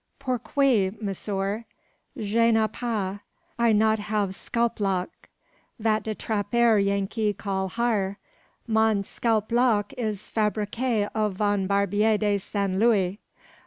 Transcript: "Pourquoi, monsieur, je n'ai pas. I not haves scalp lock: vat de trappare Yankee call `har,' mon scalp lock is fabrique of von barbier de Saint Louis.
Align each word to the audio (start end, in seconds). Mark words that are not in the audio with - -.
"Pourquoi, 0.17 0.89
monsieur, 0.99 1.65
je 2.17 2.49
n'ai 2.51 2.67
pas. 2.67 3.19
I 3.59 3.71
not 3.71 3.99
haves 3.99 4.35
scalp 4.35 4.79
lock: 4.79 5.11
vat 5.77 6.01
de 6.01 6.15
trappare 6.15 6.83
Yankee 6.83 7.33
call 7.33 7.69
`har,' 7.69 8.15
mon 8.65 9.03
scalp 9.03 9.51
lock 9.51 9.93
is 9.99 10.21
fabrique 10.27 11.07
of 11.13 11.33
von 11.33 11.67
barbier 11.67 12.17
de 12.17 12.39
Saint 12.39 12.79
Louis. 12.79 13.19